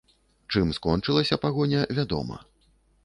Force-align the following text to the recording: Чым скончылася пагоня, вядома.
Чым 0.53 0.71
скончылася 0.77 1.39
пагоня, 1.43 1.81
вядома. 1.99 2.41